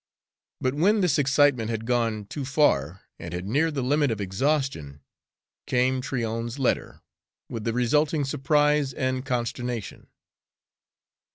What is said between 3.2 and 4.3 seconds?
had neared the limit of